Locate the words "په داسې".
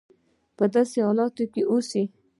0.57-0.97